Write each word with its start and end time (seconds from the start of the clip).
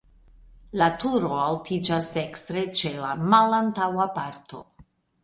La 0.81 0.85
turo 1.01 1.35
altiĝas 1.41 2.07
dekstre 2.15 2.63
ĉe 2.79 2.93
la 3.05 3.13
malantaŭa 3.35 4.09
parto. 4.17 4.65